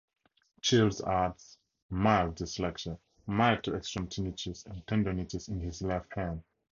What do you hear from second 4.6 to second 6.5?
and tendonitis in his left hand.